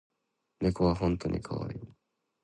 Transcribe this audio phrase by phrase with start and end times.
[0.59, 1.79] 猫は本当にかわいい